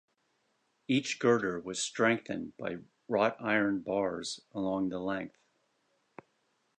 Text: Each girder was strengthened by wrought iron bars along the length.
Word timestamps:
Each 0.87 1.19
girder 1.19 1.59
was 1.59 1.79
strengthened 1.79 2.57
by 2.57 2.77
wrought 3.07 3.37
iron 3.39 3.81
bars 3.81 4.41
along 4.51 4.89
the 4.89 4.97
length. 4.97 5.37